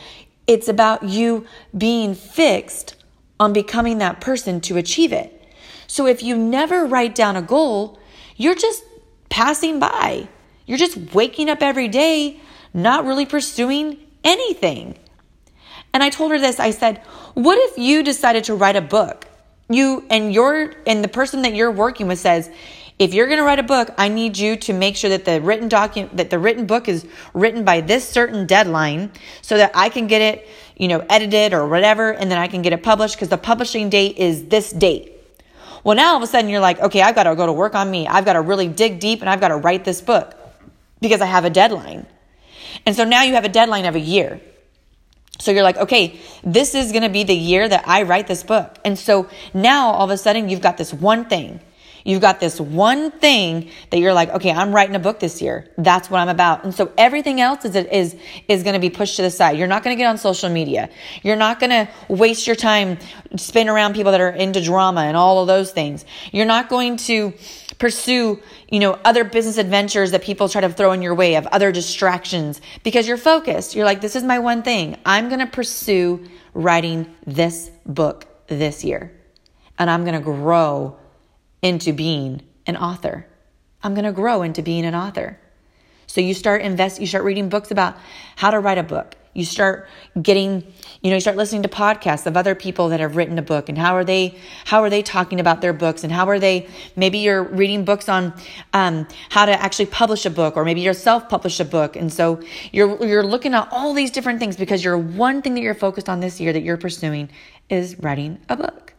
it's 0.52 0.68
about 0.68 1.04
you 1.04 1.46
being 1.76 2.14
fixed 2.14 2.96
on 3.40 3.54
becoming 3.54 4.00
that 4.00 4.20
person 4.20 4.60
to 4.60 4.76
achieve 4.76 5.14
it. 5.14 5.42
So 5.88 6.08
if 6.08 6.22
you 6.22 6.38
never 6.38 6.86
write 6.86 7.16
down 7.16 7.38
a 7.38 7.42
goal, 7.42 7.98
you're 8.36 8.56
just 8.56 8.84
passing 9.30 9.80
by. 9.80 10.28
You're 10.66 10.78
just 10.78 10.98
waking 11.14 11.50
up 11.50 11.62
every 11.62 11.88
day, 11.88 12.42
not 12.74 13.06
really 13.06 13.26
pursuing 13.26 13.98
anything. 14.26 14.98
And 15.94 16.04
I 16.04 16.10
told 16.10 16.32
her 16.32 16.40
this 16.40 16.60
I 16.60 16.72
said, 16.72 16.98
What 17.34 17.58
if 17.58 17.78
you 17.78 18.04
decided 18.04 18.44
to 18.46 18.54
write 18.54 18.76
a 18.76 18.82
book? 18.82 19.28
You 19.70 20.06
and 20.10 20.34
your 20.34 20.74
and 20.86 21.02
the 21.02 21.08
person 21.08 21.44
that 21.44 21.56
you're 21.56 21.72
working 21.72 22.10
with 22.10 22.20
says, 22.20 22.50
if 23.02 23.16
you're 23.16 23.26
going 23.26 23.40
to 23.40 23.44
write 23.44 23.58
a 23.58 23.64
book, 23.64 23.90
I 23.98 24.10
need 24.10 24.38
you 24.38 24.56
to 24.58 24.74
make 24.74 24.96
sure 24.96 25.10
that 25.10 25.26
the 25.26 25.42
written 25.42 25.68
document, 25.68 26.18
that 26.18 26.30
the 26.30 26.38
written 26.38 26.68
book 26.68 26.88
is 26.88 27.04
written 27.34 27.66
by 27.66 27.82
this 27.82 28.08
certain 28.08 28.46
deadline 28.46 29.12
so 29.42 29.58
that 29.58 29.72
I 29.74 29.90
can 29.90 30.06
get 30.06 30.22
it, 30.22 30.48
you 30.78 30.88
know, 30.88 31.04
edited 31.10 31.52
or 31.52 31.68
whatever, 31.68 32.12
and 32.12 32.30
then 32.30 32.38
I 32.38 32.48
can 32.48 32.62
get 32.62 32.74
it 32.74 32.84
published 32.84 33.16
because 33.16 33.30
the 33.30 33.40
publishing 33.40 33.90
date 33.90 34.20
is 34.20 34.46
this 34.46 34.72
date. 34.72 35.14
Well, 35.84 35.96
now 35.96 36.12
all 36.12 36.18
of 36.18 36.22
a 36.22 36.28
sudden 36.28 36.48
you're 36.48 36.60
like, 36.60 36.80
okay, 36.80 37.02
I've 37.02 37.16
got 37.16 37.24
to 37.24 37.36
go 37.36 37.48
to 37.48 37.54
work 37.54 37.74
on 37.74 37.90
me. 37.90 38.06
I've 38.06 38.24
got 38.24 38.34
to 38.34 38.42
really 38.42 38.68
dig 38.68 39.00
deep 39.00 39.22
and 39.22 39.30
I've 39.32 39.42
got 39.42 39.48
to 39.48 39.58
write 39.58 39.84
this 39.84 40.00
book 40.00 40.36
because 41.00 41.22
I 41.22 41.26
have 41.26 41.44
a 41.44 41.50
deadline. 41.50 42.06
And 42.86 42.96
so 42.96 43.04
now 43.04 43.24
you 43.24 43.34
have 43.34 43.46
a 43.46 43.50
deadline 43.50 43.86
of 43.86 43.96
a 43.96 44.00
year. 44.00 44.40
So 45.40 45.50
you're 45.50 45.64
like, 45.64 45.78
okay, 45.78 46.20
this 46.44 46.76
is 46.76 46.92
going 46.92 47.02
to 47.02 47.10
be 47.10 47.24
the 47.24 47.34
year 47.34 47.68
that 47.68 47.88
I 47.88 48.04
write 48.04 48.28
this 48.28 48.44
book. 48.44 48.78
And 48.86 49.00
so 49.00 49.28
now 49.56 49.90
all 49.90 50.06
of 50.06 50.12
a 50.12 50.18
sudden 50.18 50.50
you've 50.50 50.62
got 50.62 50.78
this 50.78 50.94
one 50.94 51.26
thing 51.26 51.62
You've 52.04 52.22
got 52.22 52.40
this 52.40 52.60
one 52.60 53.12
thing 53.12 53.70
that 53.90 54.00
you're 54.00 54.14
like, 54.14 54.30
okay, 54.30 54.52
I'm 54.52 54.74
writing 54.74 54.96
a 54.96 55.00
book 55.00 55.20
this 55.20 55.42
year. 55.42 55.68
That's 55.78 56.10
what 56.10 56.20
I'm 56.20 56.30
about. 56.30 56.64
And 56.64 56.74
so 56.74 56.92
everything 56.98 57.42
else 57.42 57.66
is, 57.66 57.76
is, 57.76 58.16
is 58.48 58.64
going 58.64 58.74
to 58.74 58.80
be 58.80 58.90
pushed 58.90 59.18
to 59.18 59.22
the 59.22 59.30
side. 59.30 59.58
You're 59.58 59.68
not 59.68 59.84
going 59.84 59.96
to 59.96 59.98
get 60.02 60.08
on 60.08 60.18
social 60.18 60.50
media. 60.50 60.90
You're 61.24 61.36
not 61.36 61.60
going 61.60 61.70
to 61.70 61.90
waste 62.08 62.48
your 62.48 62.56
time 62.56 62.98
spin 63.36 63.70
around 63.70 63.94
people 63.94 64.12
that 64.12 64.22
are 64.22 64.30
into 64.30 64.64
drama 64.64 65.02
and 65.02 65.16
all 65.16 65.42
of 65.42 65.48
those 65.48 65.72
things. 65.72 66.06
You're 66.32 66.46
not 66.46 66.70
going 66.70 66.98
to 66.98 67.34
pursue, 67.78 68.42
you 68.70 68.80
know, 68.80 69.00
other 69.06 69.24
business 69.24 69.58
adventures 69.58 70.12
that 70.12 70.22
people 70.22 70.50
try 70.50 70.62
to 70.62 70.70
throw 70.70 70.92
in 70.92 71.02
your 71.02 71.16
way 71.16 71.36
of 71.36 71.48
other 71.48 71.72
distractions 71.72 72.62
because 72.84 73.08
you're 73.08 73.18
focused. 73.18 73.76
You're 73.76 73.86
like, 73.86 74.02
this 74.02 74.16
is 74.16 74.24
my 74.24 74.40
one 74.40 74.64
thing. 74.64 74.98
I'm 75.06 75.30
going 75.30 75.40
to 75.40 75.48
pursue 75.48 76.28
writing 76.54 77.14
this 77.26 77.72
book 77.86 78.28
this 78.48 78.84
year 78.84 79.12
and 79.80 79.90
I'm 79.90 80.04
going 80.04 80.16
to 80.16 80.24
grow 80.24 80.98
into 81.62 81.94
being 81.94 82.42
an 82.66 82.78
author. 82.78 83.28
I'm 83.84 83.94
going 83.94 84.06
to 84.06 84.12
grow 84.12 84.42
into 84.42 84.62
being 84.62 84.86
an 84.86 84.96
author. 84.96 85.40
So 86.08 86.20
you 86.20 86.34
start 86.34 86.62
invest 86.62 87.00
you 87.00 87.08
start 87.08 87.24
reading 87.24 87.48
books 87.48 87.72
about 87.72 87.96
how 88.36 88.52
to 88.52 88.60
write 88.60 88.78
a 88.78 88.84
book. 88.84 89.16
You 89.34 89.46
start 89.46 89.88
getting, 90.22 90.62
you 91.02 91.10
know, 91.10 91.16
you 91.16 91.22
start 91.22 91.38
listening 91.38 91.64
to 91.64 91.70
podcasts 91.70 92.26
of 92.26 92.36
other 92.36 92.54
people 92.54 92.90
that 92.90 93.00
have 93.00 93.16
written 93.16 93.38
a 93.40 93.42
book 93.42 93.70
and 93.70 93.78
how 93.78 93.96
are 93.96 94.04
they 94.04 94.38
how 94.66 94.84
are 94.84 94.90
they 94.90 95.02
talking 95.02 95.40
about 95.40 95.62
their 95.62 95.72
books 95.72 96.04
and 96.04 96.12
how 96.12 96.28
are 96.28 96.38
they 96.38 96.68
maybe 96.98 97.20
you're 97.20 97.44
reading 97.44 97.86
books 97.86 98.10
on 98.10 98.34
um, 98.74 99.08
how 99.30 99.46
to 99.46 99.54
actually 99.54 99.86
publish 99.86 100.26
a 100.26 100.30
book 100.30 100.58
or 100.58 100.66
maybe 100.66 100.82
you're 100.82 100.94
self-publish 100.94 101.62
a 101.62 101.66
book 101.66 101.96
and 101.96 102.12
so 102.12 102.42
you're 102.74 103.02
you're 103.06 103.24
looking 103.24 103.54
at 103.54 103.70
all 103.72 103.94
these 103.94 104.12
different 104.12 104.40
things 104.40 104.58
because 104.58 104.84
your 104.84 104.98
one 104.98 105.42
thing 105.42 105.54
that 105.54 105.62
you're 105.62 105.74
focused 105.74 106.10
on 106.10 106.20
this 106.20 106.42
year 106.42 106.52
that 106.52 106.64
you're 106.64 106.76
pursuing 106.76 107.30
is 107.70 107.98
writing 108.00 108.38
a 108.50 108.58
book. 108.58 108.91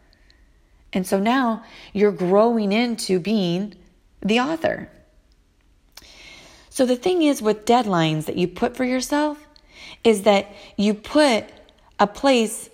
And 0.93 1.07
so 1.07 1.19
now 1.19 1.63
you're 1.91 2.11
growing 2.11 2.71
into 2.71 3.19
being 3.19 3.75
the 4.21 4.39
author. 4.39 4.89
So 6.69 6.85
the 6.85 6.95
thing 6.95 7.23
is 7.23 7.41
with 7.41 7.65
deadlines 7.65 8.25
that 8.25 8.37
you 8.37 8.47
put 8.47 8.75
for 8.75 8.83
yourself 8.83 9.37
is 10.03 10.23
that 10.23 10.53
you 10.77 10.93
put 10.93 11.45
a 11.99 12.07
place 12.07 12.69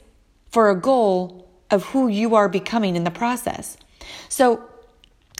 for 0.51 0.69
a 0.69 0.75
goal 0.75 1.49
of 1.69 1.85
who 1.85 2.07
you 2.07 2.35
are 2.35 2.49
becoming 2.49 2.95
in 2.95 3.03
the 3.03 3.11
process. 3.11 3.77
So 4.27 4.63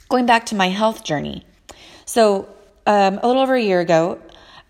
going 0.08 0.26
back 0.26 0.46
to 0.46 0.54
my 0.54 0.68
health 0.68 1.04
journey. 1.04 1.44
So 2.04 2.48
um, 2.86 3.18
a 3.22 3.26
little 3.26 3.42
over 3.42 3.54
a 3.54 3.62
year 3.62 3.80
ago, 3.80 4.20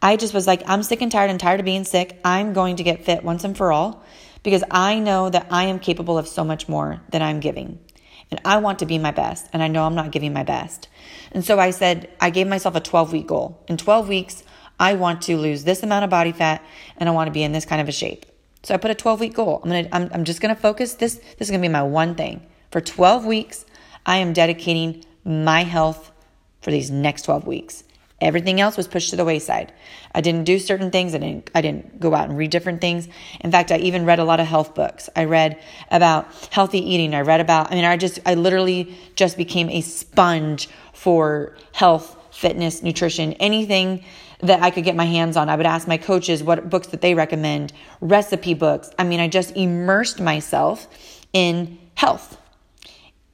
I 0.02 0.16
just 0.16 0.32
was 0.32 0.46
like, 0.46 0.62
I'm 0.66 0.82
sick 0.82 1.02
and 1.02 1.12
tired. 1.12 1.30
I'm 1.30 1.38
tired 1.38 1.60
of 1.60 1.66
being 1.66 1.84
sick. 1.84 2.18
I'm 2.24 2.52
going 2.52 2.76
to 2.76 2.82
get 2.82 3.04
fit 3.04 3.22
once 3.22 3.44
and 3.44 3.56
for 3.56 3.72
all 3.72 4.02
because 4.42 4.64
I 4.70 4.98
know 4.98 5.28
that 5.28 5.48
I 5.50 5.64
am 5.64 5.78
capable 5.78 6.16
of 6.16 6.26
so 6.26 6.44
much 6.44 6.68
more 6.68 7.00
than 7.10 7.20
I'm 7.20 7.40
giving 7.40 7.78
and 8.30 8.40
I 8.44 8.58
want 8.58 8.78
to 8.78 8.86
be 8.86 8.98
my 8.98 9.10
best, 9.10 9.48
and 9.52 9.62
I 9.62 9.68
know 9.68 9.84
I'm 9.84 9.94
not 9.94 10.12
giving 10.12 10.32
my 10.32 10.44
best. 10.44 10.88
And 11.32 11.44
so 11.44 11.58
I 11.58 11.70
said, 11.70 12.08
I 12.20 12.30
gave 12.30 12.46
myself 12.46 12.74
a 12.74 12.80
12 12.80 13.12
week 13.12 13.26
goal. 13.26 13.62
In 13.68 13.76
12 13.76 14.08
weeks, 14.08 14.44
I 14.78 14.94
want 14.94 15.22
to 15.22 15.36
lose 15.36 15.64
this 15.64 15.82
amount 15.82 16.04
of 16.04 16.10
body 16.10 16.32
fat 16.32 16.64
and 16.96 17.08
I 17.08 17.12
want 17.12 17.28
to 17.28 17.32
be 17.32 17.42
in 17.42 17.52
this 17.52 17.66
kind 17.66 17.82
of 17.82 17.88
a 17.88 17.92
shape. 17.92 18.24
So 18.62 18.74
I 18.74 18.78
put 18.78 18.90
a 18.90 18.94
12 18.94 19.20
week 19.20 19.34
goal. 19.34 19.60
I'm 19.62 19.70
to, 19.70 19.94
I'm, 19.94 20.10
I'm 20.12 20.24
just 20.24 20.40
to 20.40 20.54
focus 20.54 20.94
this. 20.94 21.16
This 21.16 21.48
is 21.48 21.50
to 21.50 21.58
be 21.58 21.68
my 21.68 21.82
one 21.82 22.14
thing. 22.14 22.46
For 22.70 22.80
12 22.80 23.26
weeks, 23.26 23.66
I 24.06 24.16
am 24.16 24.32
dedicating 24.32 25.04
my 25.24 25.64
health 25.64 26.10
for 26.62 26.70
these 26.70 26.90
next 26.90 27.22
12 27.22 27.46
weeks. 27.46 27.84
Everything 28.20 28.60
else 28.60 28.76
was 28.76 28.86
pushed 28.86 29.10
to 29.10 29.16
the 29.16 29.24
wayside. 29.24 29.72
I 30.14 30.20
didn't 30.20 30.44
do 30.44 30.58
certain 30.58 30.90
things. 30.90 31.14
I 31.14 31.18
didn't, 31.18 31.50
I 31.54 31.62
didn't 31.62 32.00
go 32.00 32.14
out 32.14 32.28
and 32.28 32.36
read 32.36 32.50
different 32.50 32.80
things. 32.80 33.08
In 33.40 33.50
fact, 33.50 33.72
I 33.72 33.78
even 33.78 34.04
read 34.04 34.18
a 34.18 34.24
lot 34.24 34.40
of 34.40 34.46
health 34.46 34.74
books. 34.74 35.08
I 35.16 35.24
read 35.24 35.58
about 35.90 36.28
healthy 36.50 36.78
eating. 36.78 37.14
I 37.14 37.22
read 37.22 37.40
about, 37.40 37.72
I 37.72 37.76
mean, 37.76 37.86
I 37.86 37.96
just, 37.96 38.18
I 38.26 38.34
literally 38.34 38.94
just 39.16 39.38
became 39.38 39.70
a 39.70 39.80
sponge 39.80 40.68
for 40.92 41.56
health, 41.72 42.14
fitness, 42.30 42.82
nutrition, 42.82 43.32
anything 43.34 44.04
that 44.40 44.62
I 44.62 44.70
could 44.70 44.84
get 44.84 44.96
my 44.96 45.06
hands 45.06 45.38
on. 45.38 45.48
I 45.48 45.56
would 45.56 45.66
ask 45.66 45.88
my 45.88 45.96
coaches 45.96 46.42
what 46.42 46.68
books 46.68 46.88
that 46.88 47.00
they 47.00 47.14
recommend, 47.14 47.72
recipe 48.02 48.52
books. 48.52 48.90
I 48.98 49.04
mean, 49.04 49.20
I 49.20 49.28
just 49.28 49.56
immersed 49.56 50.20
myself 50.20 50.88
in 51.32 51.78
health. 51.94 52.36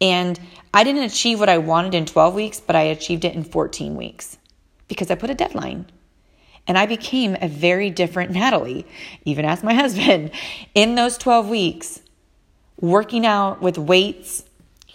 And 0.01 0.39
I 0.73 0.85
didn't 0.85 1.05
achieve 1.05 1.41
what 1.41 1.49
I 1.49 1.59
wanted 1.59 1.95
in 1.95 2.07
12 2.07 2.35
weeks, 2.35 2.61
but 2.61 2.77
I 2.77 2.83
achieved 2.83 3.25
it 3.25 3.35
in 3.35 3.43
14 3.43 3.97
weeks 3.97 4.39
because 4.89 5.11
I 5.11 5.15
put 5.15 5.31
a 5.31 5.35
deadline. 5.35 5.87
And 6.69 6.77
I 6.77 6.87
became 6.87 7.37
a 7.41 7.49
very 7.49 7.91
different 7.91 8.33
Natalie, 8.33 8.87
even 9.25 9.45
as 9.45 9.63
my 9.63 9.75
husband, 9.83 10.31
in 10.75 10.95
those 10.95 11.17
12 11.17 11.49
weeks, 11.49 12.01
working 12.81 13.25
out 13.25 13.63
with 13.63 13.79
weights, 13.79 14.45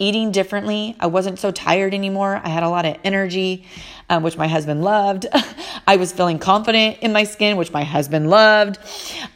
eating 0.02 0.32
differently. 0.32 0.96
I 0.98 1.06
wasn't 1.06 1.38
so 1.38 1.52
tired 1.52 1.94
anymore. 1.94 2.40
I 2.42 2.48
had 2.48 2.64
a 2.64 2.68
lot 2.68 2.84
of 2.84 2.96
energy, 3.04 3.64
um, 4.10 4.24
which 4.24 4.36
my 4.36 4.48
husband 4.48 4.82
loved. 4.82 5.26
I 5.86 5.94
was 5.94 6.12
feeling 6.12 6.40
confident 6.40 6.98
in 7.02 7.12
my 7.12 7.22
skin, 7.22 7.56
which 7.56 7.72
my 7.72 7.84
husband 7.84 8.28
loved. 8.28 8.78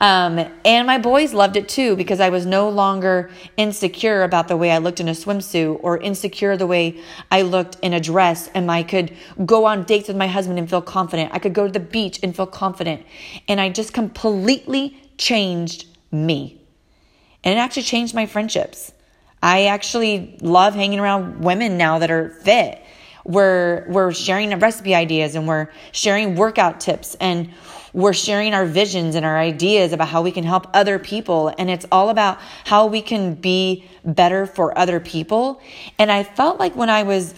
Um, 0.00 0.44
and 0.64 0.86
my 0.88 0.98
boys 0.98 1.32
loved 1.32 1.56
it 1.56 1.68
too 1.68 1.94
because 1.94 2.18
I 2.18 2.30
was 2.30 2.46
no 2.46 2.68
longer 2.68 3.30
insecure 3.56 4.24
about 4.24 4.48
the 4.48 4.56
way 4.56 4.72
I 4.72 4.78
looked 4.78 4.98
in 4.98 5.08
a 5.08 5.12
swimsuit 5.12 5.78
or 5.84 5.98
insecure 5.98 6.56
the 6.56 6.66
way 6.66 7.00
I 7.30 7.42
looked 7.42 7.76
in 7.80 7.92
a 7.92 8.00
dress. 8.00 8.48
And 8.48 8.68
I 8.68 8.82
could 8.82 9.16
go 9.44 9.66
on 9.66 9.84
dates 9.84 10.08
with 10.08 10.16
my 10.16 10.26
husband 10.26 10.58
and 10.58 10.68
feel 10.68 10.82
confident. 10.82 11.30
I 11.32 11.38
could 11.38 11.54
go 11.54 11.66
to 11.66 11.72
the 11.72 11.78
beach 11.78 12.18
and 12.24 12.34
feel 12.34 12.46
confident. 12.46 13.06
And 13.46 13.60
I 13.60 13.68
just 13.68 13.92
completely 13.92 15.00
changed 15.16 15.86
me. 16.10 16.60
And 17.44 17.56
it 17.56 17.60
actually 17.60 17.84
changed 17.84 18.16
my 18.16 18.26
friendships. 18.26 18.90
I 19.42 19.66
actually 19.66 20.36
love 20.40 20.74
hanging 20.74 20.98
around 20.98 21.44
women 21.44 21.76
now 21.76 21.98
that 21.98 22.10
are 22.10 22.30
fit. 22.30 22.82
We're, 23.24 23.86
we're 23.88 24.12
sharing 24.12 24.56
recipe 24.58 24.94
ideas 24.94 25.34
and 25.34 25.48
we're 25.48 25.68
sharing 25.92 26.36
workout 26.36 26.80
tips 26.80 27.16
and 27.20 27.52
we're 27.92 28.12
sharing 28.12 28.54
our 28.54 28.66
visions 28.66 29.14
and 29.14 29.24
our 29.24 29.38
ideas 29.38 29.92
about 29.92 30.08
how 30.08 30.22
we 30.22 30.30
can 30.30 30.44
help 30.44 30.66
other 30.74 30.98
people. 30.98 31.52
And 31.58 31.70
it's 31.70 31.86
all 31.90 32.10
about 32.10 32.38
how 32.64 32.86
we 32.86 33.00
can 33.02 33.34
be 33.34 33.86
better 34.04 34.46
for 34.46 34.78
other 34.78 35.00
people. 35.00 35.60
And 35.98 36.12
I 36.12 36.22
felt 36.22 36.60
like 36.60 36.76
when 36.76 36.90
I 36.90 37.02
was 37.02 37.34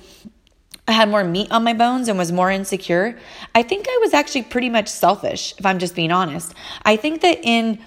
I 0.89 0.93
had 0.93 1.11
more 1.11 1.23
meat 1.23 1.53
on 1.53 1.65
my 1.65 1.75
bones 1.75 2.09
and 2.09 2.17
was 2.17 2.33
more 2.33 2.51
insecure, 2.51 3.19
I 3.55 3.63
think 3.63 3.87
I 3.87 3.99
was 4.01 4.15
actually 4.15 4.45
pretty 4.45 4.71
much 4.71 4.89
selfish, 4.89 5.55
if 5.59 5.67
I'm 5.67 5.79
just 5.79 5.95
being 5.95 6.11
honest. 6.11 6.55
I 6.83 6.97
think 6.97 7.21
that 7.21 7.41
in 7.43 7.79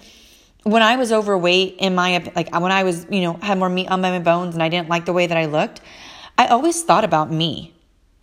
when 0.63 0.81
I 0.81 0.95
was 0.95 1.11
overweight 1.11 1.77
in 1.79 1.95
my 1.95 2.23
like 2.35 2.53
when 2.53 2.71
I 2.71 2.83
was, 2.83 3.05
you 3.09 3.21
know, 3.21 3.33
had 3.33 3.57
more 3.57 3.69
meat 3.69 3.89
on 3.89 4.01
my 4.01 4.19
bones 4.19 4.53
and 4.53 4.63
I 4.63 4.69
didn't 4.69 4.89
like 4.89 5.05
the 5.05 5.13
way 5.13 5.27
that 5.27 5.37
I 5.37 5.45
looked, 5.45 5.81
I 6.37 6.47
always 6.47 6.83
thought 6.83 7.03
about 7.03 7.31
me. 7.31 7.73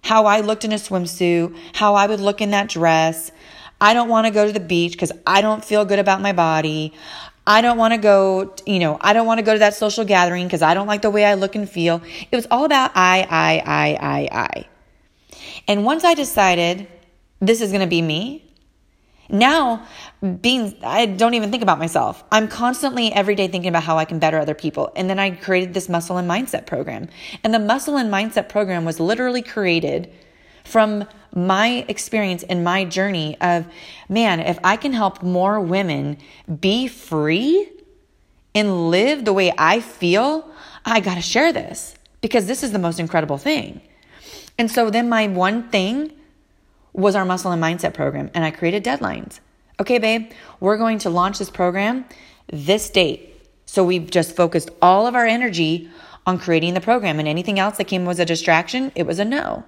How 0.03 0.27
I 0.27 0.41
looked 0.41 0.65
in 0.65 0.73
a 0.73 0.77
swimsuit, 0.77 1.57
how 1.75 1.95
I 1.95 2.07
would 2.07 2.21
look 2.21 2.41
in 2.41 2.51
that 2.53 2.69
dress. 2.69 3.33
I 3.81 3.95
don't 3.95 4.09
want 4.09 4.27
to 4.27 4.33
go 4.33 4.47
to 4.47 4.53
the 4.53 4.61
beach 4.61 4.97
cuz 4.99 5.13
I 5.27 5.41
don't 5.41 5.65
feel 5.65 5.85
good 5.85 5.99
about 5.99 6.21
my 6.21 6.33
body. 6.33 6.93
I 7.47 7.63
don't 7.63 7.79
want 7.79 7.95
to 7.95 7.99
go, 7.99 8.55
you 8.67 8.79
know, 8.79 8.99
I 9.01 9.15
don't 9.15 9.27
want 9.27 9.39
to 9.39 9.43
go 9.43 9.55
to 9.55 9.59
that 9.61 9.75
social 9.75 10.05
gathering 10.05 10.47
because 10.47 10.63
I 10.63 10.75
don't 10.75 10.87
like 10.87 11.03
the 11.03 11.11
way 11.11 11.25
I 11.25 11.35
look 11.35 11.55
and 11.55 11.69
feel. 11.69 12.03
It 12.31 12.37
was 12.37 12.47
all 12.51 12.65
about 12.65 12.93
I, 12.95 13.27
I, 13.29 13.63
I, 13.65 13.99
I, 14.01 14.29
I. 14.33 14.65
And 15.67 15.85
once 15.85 16.05
I 16.05 16.15
decided 16.15 16.87
this 17.41 17.61
is 17.61 17.71
going 17.71 17.81
to 17.81 17.87
be 17.87 18.03
me, 18.03 18.48
now, 19.29 19.87
being, 20.41 20.77
I 20.83 21.07
don't 21.07 21.35
even 21.35 21.51
think 21.51 21.63
about 21.63 21.79
myself. 21.79 22.25
I'm 22.33 22.49
constantly 22.49 23.13
every 23.13 23.35
day 23.35 23.47
thinking 23.49 23.69
about 23.69 23.83
how 23.83 23.99
I 23.99 24.05
can 24.05 24.19
better 24.19 24.39
other 24.39 24.55
people. 24.55 24.91
And 24.97 25.09
then 25.11 25.19
I 25.19 25.33
created 25.33 25.75
this 25.75 25.89
muscle 25.89 26.17
and 26.17 26.29
mindset 26.29 26.67
program. 26.67 27.09
And 27.45 27.53
the 27.53 27.59
muscle 27.59 27.97
and 27.97 28.11
mindset 28.11 28.49
program 28.49 28.85
was 28.85 28.99
literally 28.99 29.43
created 29.43 30.11
from 30.65 31.07
my 31.35 31.85
experience 31.89 32.43
and 32.43 32.65
my 32.65 32.85
journey 32.85 33.37
of, 33.41 33.67
man, 34.09 34.41
if 34.41 34.59
I 34.65 34.77
can 34.77 34.93
help 34.93 35.23
more 35.23 35.61
women 35.61 36.19
be 36.61 36.89
free 36.89 37.71
and 38.55 38.91
live 38.91 39.25
the 39.25 39.33
way 39.33 39.53
I 39.59 39.81
feel, 39.81 40.51
I 40.85 41.01
got 41.01 41.17
to 41.17 41.23
share 41.23 41.53
this 41.53 41.95
because 42.23 42.47
this 42.47 42.63
is 42.63 42.73
the 42.73 42.79
most 42.79 42.99
incredible 42.99 43.39
thing. 43.39 43.83
And 44.59 44.71
so 44.71 44.91
then 44.91 45.09
my 45.09 45.29
one 45.29 45.69
thing 45.69 46.13
was 46.93 47.15
our 47.15 47.25
muscle 47.25 47.53
and 47.53 47.63
mindset 47.63 47.95
program. 47.95 48.31
And 48.35 48.45
I 48.45 48.51
created 48.51 48.85
deadlines. 48.85 49.41
Okay, 49.81 49.99
babe, 49.99 50.31
we're 50.61 50.77
going 50.77 50.99
to 51.01 51.11
launch 51.11 51.39
this 51.39 51.51
program 51.51 52.05
this 52.53 52.91
date. 52.91 53.35
So 53.67 53.85
we've 53.85 54.11
just 54.11 54.35
focused 54.35 54.71
all 54.81 55.07
of 55.07 55.15
our 55.15 55.27
energy 55.27 55.91
on 56.27 56.39
creating 56.39 56.75
the 56.75 56.81
program, 56.81 57.19
and 57.19 57.27
anything 57.27 57.59
else 57.59 57.79
that 57.79 57.85
came 57.85 58.05
was 58.05 58.19
a 58.19 58.25
distraction, 58.25 58.93
it 58.95 59.07
was 59.07 59.19
a 59.19 59.25
no. 59.25 59.65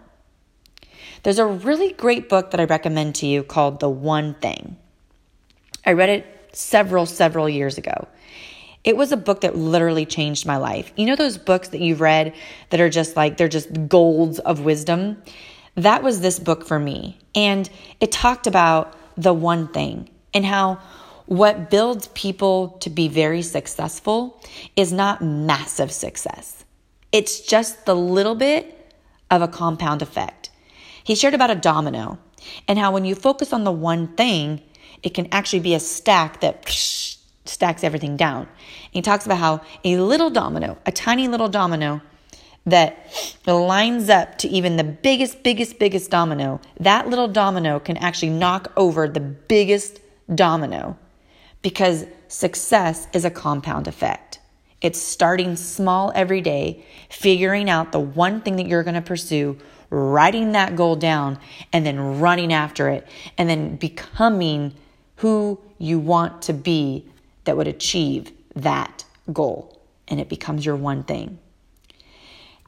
There's 1.23 1.39
a 1.39 1.47
really 1.47 1.93
great 1.93 2.29
book 2.29 2.51
that 2.51 2.61
I 2.61 2.65
recommend 2.65 3.15
to 3.17 3.27
you 3.27 3.43
called 3.43 3.81
The 3.81 3.89
One 3.89 4.35
Thing. 4.35 4.77
I 5.87 5.93
read 5.93 6.11
it 6.11 6.51
several, 6.53 7.07
several 7.07 7.49
years 7.49 7.79
ago. 7.79 8.09
It 8.85 8.97
was 8.97 9.13
a 9.13 9.17
book 9.17 9.43
that 9.43 9.57
literally 9.57 10.07
changed 10.07 10.47
my 10.47 10.57
life. 10.57 10.93
You 10.97 11.07
know 11.07 11.17
those 11.17 11.39
books 11.39 11.69
that 11.69 11.81
you've 11.81 12.01
read 12.01 12.35
that 12.71 12.81
are 12.81 12.91
just 12.91 13.17
like, 13.17 13.37
they're 13.37 13.49
just 13.49 13.89
golds 13.89 14.39
of 14.39 14.61
wisdom? 14.61 15.23
That 15.81 16.03
was 16.03 16.21
this 16.21 16.39
book 16.39 16.67
for 16.67 16.79
me. 16.79 17.19
And 17.35 17.71
it 18.01 18.13
talked 18.13 18.47
about 18.47 18.95
the 19.17 19.33
one 19.33 19.69
thing 19.69 20.11
and 20.35 20.45
how 20.45 20.79
what 21.25 21.71
builds 21.71 22.09
people 22.09 22.77
to 22.81 22.91
be 22.91 23.09
very 23.09 23.41
successful 23.41 24.39
is 24.77 24.93
not 24.93 25.23
massive 25.23 25.91
success. 25.91 26.65
It's 27.13 27.41
just 27.41 27.87
the 27.87 27.97
little 27.97 28.35
bit 28.35 28.95
of 29.31 29.41
a 29.41 29.49
compound 29.49 30.03
effect. 30.03 30.51
He 31.03 31.15
shared 31.15 31.35
about 31.35 31.51
a 31.51 31.55
domino 31.55 32.19
and 32.69 32.79
how 32.79 32.93
when 32.93 33.07
you 33.07 33.15
focus 33.15 33.51
on 33.53 33.65
the 33.65 33.73
one 33.73 34.09
thing, 34.17 34.61
it 35.03 35.15
can 35.15 35.29
actually 35.33 35.61
be 35.61 35.75
a 35.75 35.81
stack 35.81 36.43
that 36.43 36.69
stacks 37.47 37.83
everything 37.83 38.19
down. 38.19 38.43
And 38.43 38.49
he 38.93 39.03
talks 39.03 39.25
about 39.25 39.39
how 39.39 39.63
a 39.83 39.97
little 39.97 40.29
domino, 40.29 40.77
a 40.85 40.93
tiny 40.93 41.27
little 41.27 41.49
domino 41.49 42.03
that 42.67 43.07
lines 43.47 44.09
up 44.09 44.39
to 44.39 44.49
even 44.49 44.77
the 44.77 44.85
biggest, 44.85 45.43
biggest, 45.43 45.79
biggest 45.79 46.11
domino, 46.11 46.61
that 46.79 47.09
little 47.09 47.29
domino 47.29 47.81
can 47.81 47.97
actually 47.97 48.31
knock 48.31 48.73
over 48.77 49.09
the 49.09 49.21
biggest 49.21 50.01
domino 50.35 50.97
because 51.63 52.07
success 52.29 53.09
is 53.13 53.25
a 53.25 53.31
compound 53.31 53.89
effect. 53.89 54.39
It's 54.81 55.01
starting 55.01 55.57
small 55.57 56.11
every 56.15 56.41
day, 56.41 56.85
figuring 57.11 57.69
out 57.69 57.93
the 57.93 58.01
one 58.01 58.41
thing 58.41 58.57
that 58.57 58.67
you're 58.67 58.83
going 58.83 58.95
to 58.95 59.03
pursue, 59.03 59.59
writing 59.91 60.53
that 60.53 60.75
goal 60.75 60.97
down, 60.97 61.39
and 61.73 61.85
then 61.85 62.21
running 62.21 62.53
after 62.53 62.89
it, 62.89 63.07
and 63.37 63.49
then 63.49 63.77
becoming 63.77 64.75
who 65.17 65.61
you 65.79 65.99
want 65.99 66.43
to 66.43 66.55
be 66.55 67.05
that 67.45 67.57
would 67.57 67.69
achieve 67.69 68.33
that 68.55 69.05
goal. 69.33 69.79
And 70.09 70.19
it 70.19 70.29
becomes 70.29 70.65
your 70.65 70.77
one 70.77 71.05
thing. 71.05 71.39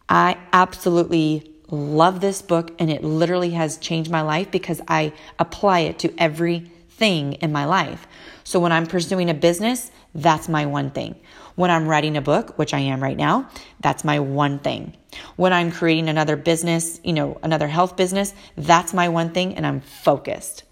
I 0.08 0.38
absolutely 0.52 1.50
love 1.68 2.20
this 2.20 2.42
book, 2.42 2.72
and 2.78 2.90
it 2.90 3.02
literally 3.02 3.50
has 3.50 3.78
changed 3.78 4.10
my 4.10 4.20
life 4.20 4.50
because 4.50 4.80
I 4.88 5.12
apply 5.38 5.80
it 5.80 5.98
to 6.00 6.14
everything 6.18 7.34
in 7.34 7.52
my 7.52 7.64
life. 7.64 8.06
So 8.44 8.60
when 8.60 8.72
I'm 8.72 8.86
pursuing 8.86 9.30
a 9.30 9.34
business, 9.34 9.90
that's 10.14 10.48
my 10.48 10.66
one 10.66 10.90
thing. 10.90 11.16
When 11.54 11.70
I'm 11.70 11.86
writing 11.86 12.16
a 12.16 12.22
book, 12.22 12.58
which 12.58 12.74
I 12.74 12.80
am 12.80 13.02
right 13.02 13.16
now, 13.16 13.48
that's 13.80 14.04
my 14.04 14.20
one 14.20 14.58
thing. 14.58 14.96
When 15.36 15.52
I'm 15.52 15.70
creating 15.70 16.08
another 16.08 16.36
business, 16.36 17.00
you 17.04 17.12
know, 17.12 17.38
another 17.42 17.68
health 17.68 17.96
business, 17.96 18.34
that's 18.56 18.94
my 18.94 19.08
one 19.08 19.30
thing 19.32 19.54
and 19.54 19.66
I'm 19.66 19.80
focused. 19.80 20.64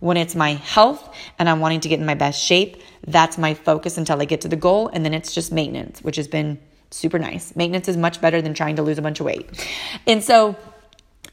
When 0.00 0.16
it's 0.16 0.34
my 0.34 0.54
health 0.54 1.14
and 1.38 1.48
I'm 1.48 1.60
wanting 1.60 1.80
to 1.80 1.88
get 1.88 1.98
in 1.98 2.06
my 2.06 2.14
best 2.14 2.42
shape, 2.42 2.82
that's 3.06 3.38
my 3.38 3.54
focus 3.54 3.96
until 3.96 4.20
I 4.20 4.24
get 4.24 4.42
to 4.42 4.48
the 4.48 4.56
goal. 4.56 4.88
And 4.92 5.04
then 5.04 5.14
it's 5.14 5.34
just 5.34 5.50
maintenance, 5.50 6.00
which 6.02 6.16
has 6.16 6.28
been 6.28 6.60
super 6.94 7.18
nice. 7.18 7.54
Maintenance 7.56 7.88
is 7.88 7.96
much 7.96 8.20
better 8.20 8.40
than 8.40 8.54
trying 8.54 8.76
to 8.76 8.82
lose 8.82 8.98
a 8.98 9.02
bunch 9.02 9.20
of 9.20 9.26
weight. 9.26 9.68
And 10.06 10.22
so 10.22 10.56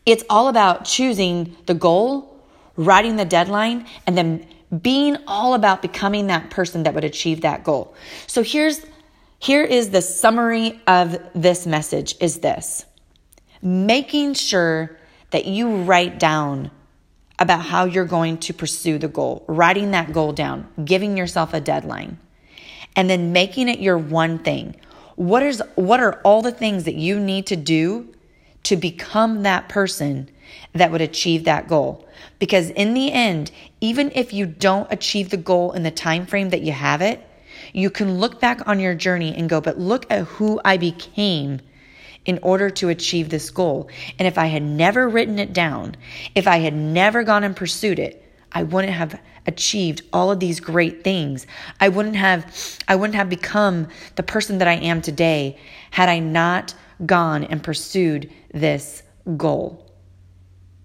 it's 0.05 0.23
all 0.29 0.47
about 0.47 0.85
choosing 0.85 1.55
the 1.67 1.73
goal, 1.73 2.43
writing 2.75 3.15
the 3.15 3.25
deadline, 3.25 3.85
and 4.07 4.17
then 4.17 4.47
being 4.81 5.17
all 5.27 5.53
about 5.53 5.81
becoming 5.81 6.27
that 6.27 6.49
person 6.49 6.83
that 6.83 6.93
would 6.93 7.03
achieve 7.03 7.41
that 7.41 7.63
goal. 7.63 7.93
So 8.27 8.41
here's 8.43 8.81
here 9.39 9.63
is 9.63 9.89
the 9.89 10.01
summary 10.01 10.79
of 10.85 11.17
this 11.33 11.65
message 11.65 12.15
is 12.19 12.39
this. 12.39 12.85
Making 13.61 14.33
sure 14.33 14.97
that 15.31 15.45
you 15.45 15.77
write 15.83 16.19
down 16.19 16.71
about 17.39 17.61
how 17.61 17.85
you're 17.85 18.05
going 18.05 18.37
to 18.37 18.53
pursue 18.53 18.99
the 18.99 19.07
goal, 19.07 19.43
writing 19.47 19.91
that 19.91 20.13
goal 20.13 20.31
down, 20.31 20.67
giving 20.85 21.17
yourself 21.17 21.55
a 21.55 21.59
deadline, 21.59 22.19
and 22.95 23.09
then 23.09 23.33
making 23.33 23.67
it 23.67 23.79
your 23.79 23.97
one 23.97 24.37
thing. 24.37 24.75
What 25.15 25.43
is 25.43 25.61
what 25.75 25.99
are 25.99 26.21
all 26.23 26.41
the 26.41 26.51
things 26.51 26.83
that 26.85 26.95
you 26.95 27.19
need 27.19 27.47
to 27.47 27.55
do 27.55 28.07
to 28.63 28.75
become 28.75 29.43
that 29.43 29.69
person 29.69 30.29
that 30.73 30.91
would 30.91 31.01
achieve 31.01 31.43
that 31.45 31.67
goal? 31.67 32.07
Because 32.39 32.69
in 32.71 32.93
the 32.93 33.11
end, 33.11 33.51
even 33.81 34.11
if 34.15 34.33
you 34.33 34.45
don't 34.45 34.91
achieve 34.91 35.29
the 35.29 35.37
goal 35.37 35.73
in 35.73 35.83
the 35.83 35.91
time 35.91 36.25
frame 36.25 36.49
that 36.49 36.61
you 36.61 36.71
have 36.71 37.01
it, 37.01 37.25
you 37.73 37.89
can 37.89 38.19
look 38.19 38.39
back 38.39 38.67
on 38.67 38.79
your 38.79 38.95
journey 38.95 39.35
and 39.35 39.49
go, 39.49 39.61
but 39.61 39.79
look 39.79 40.05
at 40.11 40.25
who 40.25 40.59
I 40.65 40.77
became 40.77 41.61
in 42.25 42.39
order 42.41 42.69
to 42.69 42.89
achieve 42.89 43.29
this 43.29 43.49
goal. 43.49 43.89
And 44.19 44.27
if 44.27 44.37
I 44.37 44.47
had 44.47 44.63
never 44.63 45.09
written 45.09 45.39
it 45.39 45.53
down, 45.53 45.95
if 46.35 46.47
I 46.47 46.57
had 46.57 46.73
never 46.73 47.23
gone 47.23 47.43
and 47.43 47.55
pursued 47.55 47.99
it, 47.99 48.23
I 48.53 48.63
wouldn't 48.63 48.93
have 48.93 49.19
achieved 49.47 50.01
all 50.11 50.31
of 50.31 50.39
these 50.39 50.59
great 50.59 51.03
things. 51.03 51.47
I 51.79 51.89
wouldn't 51.89 52.15
have 52.15 52.53
I 52.87 52.95
wouldn't 52.95 53.15
have 53.15 53.29
become 53.29 53.87
the 54.15 54.23
person 54.23 54.57
that 54.59 54.67
I 54.67 54.75
am 54.75 55.01
today 55.01 55.57
had 55.91 56.09
I 56.09 56.19
not 56.19 56.73
gone 57.05 57.43
and 57.43 57.63
pursued 57.63 58.31
this 58.53 59.03
goal. 59.37 59.91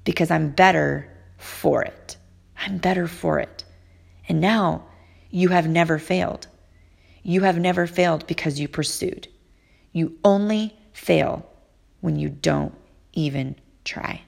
Because 0.05 0.31
I'm 0.31 0.51
better 0.51 1.11
for 1.39 1.83
it. 1.83 2.17
I'm 2.57 2.79
better 2.79 3.07
for 3.07 3.39
it. 3.41 3.65
And 4.29 4.41
now 4.41 4.87
you 5.31 5.49
have 5.49 5.69
never 5.69 5.99
failed. 5.99 6.47
You 7.23 7.43
have 7.43 7.59
never 7.59 7.87
failed 7.87 8.27
because 8.27 8.61
you 8.61 8.69
pursued. 8.69 9.29
You 9.93 10.17
only 10.25 10.77
fail 10.93 11.45
when 12.01 12.17
you 12.17 12.29
don't 12.29 12.75
even 13.13 13.57
try. 13.85 14.23